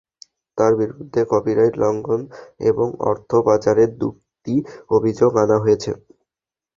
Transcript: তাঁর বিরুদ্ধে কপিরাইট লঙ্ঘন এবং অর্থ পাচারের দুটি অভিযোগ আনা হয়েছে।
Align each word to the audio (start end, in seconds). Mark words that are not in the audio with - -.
তাঁর 0.57 0.71
বিরুদ্ধে 0.79 1.21
কপিরাইট 1.31 1.73
লঙ্ঘন 1.83 2.21
এবং 2.69 2.87
অর্থ 3.09 3.31
পাচারের 3.45 3.89
দুটি 4.01 4.55
অভিযোগ 4.91 5.31
আনা 5.43 5.57
হয়েছে। 5.63 5.91